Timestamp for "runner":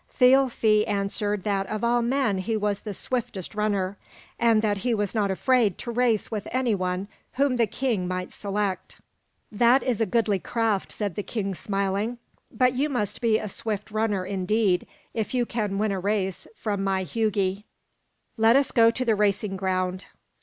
3.53-3.97, 13.91-14.25